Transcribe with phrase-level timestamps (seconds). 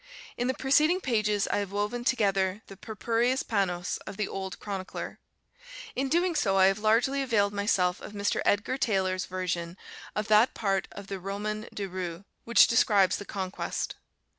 [0.35, 5.19] [In the preceding pages, I have woven together the "purpureos pannos" of the old chronicler.
[5.95, 8.41] In so doing, I have largely availed myself of Mr.
[8.43, 9.77] Edgar Taylor's version
[10.15, 13.93] of that part of the "Roman de Rou" which describes the conquest.